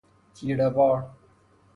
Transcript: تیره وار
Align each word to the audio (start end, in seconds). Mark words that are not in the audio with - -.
تیره 0.35 0.63
وار 0.75 0.99